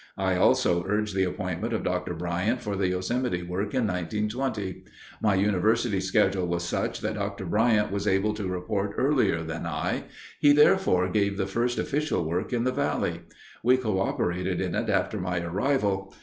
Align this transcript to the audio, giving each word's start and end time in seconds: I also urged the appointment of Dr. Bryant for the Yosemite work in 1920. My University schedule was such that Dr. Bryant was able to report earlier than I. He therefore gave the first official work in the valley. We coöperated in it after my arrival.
I 0.17 0.35
also 0.35 0.83
urged 0.87 1.13
the 1.13 1.25
appointment 1.25 1.73
of 1.73 1.83
Dr. 1.83 2.15
Bryant 2.15 2.59
for 2.59 2.75
the 2.75 2.87
Yosemite 2.87 3.43
work 3.43 3.75
in 3.75 3.85
1920. 3.85 4.83
My 5.21 5.35
University 5.35 5.99
schedule 5.99 6.47
was 6.47 6.63
such 6.63 7.01
that 7.01 7.13
Dr. 7.13 7.45
Bryant 7.45 7.91
was 7.91 8.07
able 8.07 8.33
to 8.33 8.47
report 8.47 8.95
earlier 8.97 9.43
than 9.43 9.67
I. 9.67 10.05
He 10.39 10.53
therefore 10.53 11.07
gave 11.11 11.37
the 11.37 11.45
first 11.45 11.77
official 11.77 12.25
work 12.27 12.51
in 12.51 12.63
the 12.63 12.71
valley. 12.71 13.21
We 13.63 13.77
coöperated 13.77 14.59
in 14.59 14.73
it 14.73 14.89
after 14.89 15.21
my 15.21 15.39
arrival. 15.39 16.11